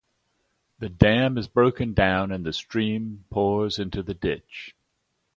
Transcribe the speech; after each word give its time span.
The 0.79 0.89
dam 0.89 1.37
is 1.37 1.47
broken 1.47 1.93
down 1.93 2.31
and 2.31 2.43
the 2.43 2.53
stream 2.53 3.25
pours 3.29 3.77
into 3.77 4.01
the 4.01 4.15
ditch. 4.15 4.73